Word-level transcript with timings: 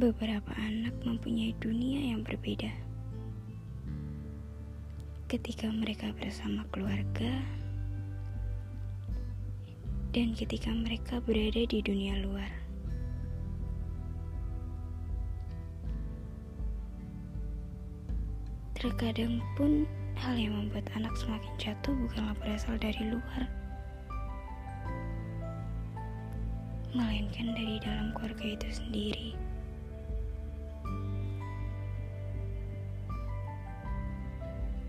Beberapa 0.00 0.56
anak 0.56 0.96
mempunyai 1.04 1.52
dunia 1.60 2.00
yang 2.00 2.24
berbeda. 2.24 2.72
Ketika 5.28 5.68
mereka 5.68 6.08
bersama 6.16 6.64
keluarga, 6.72 7.36
dan 10.16 10.32
ketika 10.32 10.72
mereka 10.72 11.20
berada 11.20 11.68
di 11.68 11.84
dunia 11.84 12.16
luar, 12.24 12.48
terkadang 18.80 19.44
pun 19.52 19.84
hal 20.16 20.32
yang 20.32 20.56
membuat 20.56 20.88
anak 20.96 21.12
semakin 21.20 21.52
jatuh 21.60 21.92
bukanlah 22.08 22.32
berasal 22.40 22.80
dari 22.80 23.04
luar, 23.04 23.44
melainkan 26.96 27.52
dari 27.52 27.76
dalam 27.84 28.16
keluarga 28.16 28.56
itu 28.56 28.68
sendiri. 28.72 29.36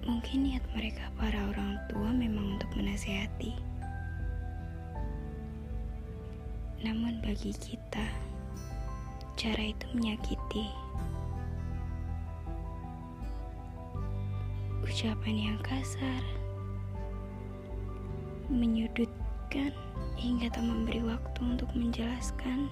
Mungkin 0.01 0.49
niat 0.49 0.65
mereka 0.73 1.13
para 1.13 1.37
orang 1.53 1.77
tua 1.85 2.09
memang 2.09 2.57
untuk 2.57 2.73
menasehati. 2.73 3.53
Namun 6.81 7.21
bagi 7.21 7.53
kita, 7.53 8.09
cara 9.37 9.61
itu 9.61 9.85
menyakiti. 9.93 10.65
Ucapan 14.81 15.53
yang 15.53 15.59
kasar, 15.61 16.25
menyudutkan 18.49 19.69
hingga 20.17 20.49
tak 20.49 20.65
memberi 20.65 21.05
waktu 21.05 21.39
untuk 21.45 21.69
menjelaskan, 21.77 22.65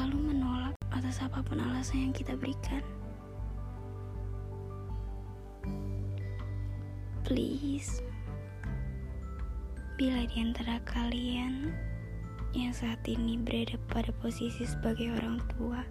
lalu 0.00 0.32
menolak 0.32 0.72
atas 0.96 1.20
apa 1.20 1.44
pun 1.44 1.60
alasan 1.60 2.08
yang 2.08 2.14
kita 2.16 2.32
berikan. 2.40 2.80
Please, 7.26 8.06
bila 9.98 10.22
di 10.30 10.36
antara 10.38 10.78
kalian 10.86 11.74
yang 12.54 12.70
saat 12.70 13.02
ini 13.02 13.34
berada 13.34 13.74
pada 13.90 14.14
posisi 14.22 14.62
sebagai 14.62 15.10
orang 15.10 15.42
tua, 15.50 15.82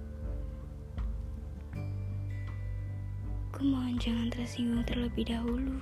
ku 3.51 3.67
mohon 3.67 3.99
jangan 3.99 4.31
tersinggung 4.31 4.87
terlebih 4.87 5.27
dahulu. 5.27 5.75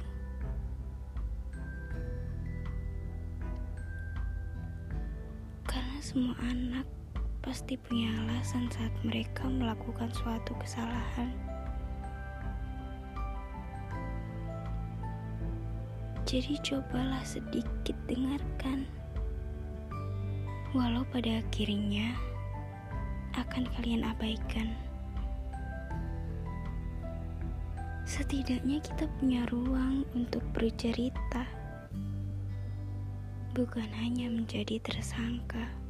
Karena 5.70 6.02
semua 6.02 6.34
anak 6.50 6.90
pasti 7.46 7.78
punya 7.78 8.09
alasan 8.26 8.74
saat 8.74 8.90
mereka 9.06 9.46
melakukan 9.46 10.09
suatu 10.18 10.58
kesalahan. 10.58 11.53
Jadi 16.23 16.55
cobalah 16.63 17.19
sedikit 17.27 17.95
dengarkan. 18.07 18.88
Walau 20.71 21.03
pada 21.11 21.43
akhirnya 21.43 22.16
akan 23.35 23.67
kalian 23.75 24.07
abaikan. 24.07 24.71
Setidaknya 28.07 28.79
kita 28.79 29.05
punya 29.19 29.44
ruang 29.51 30.07
untuk 30.16 30.41
bercerita. 30.55 31.44
Bukan 33.51 33.91
hanya 33.99 34.31
menjadi 34.31 34.79
tersangka. 34.79 35.83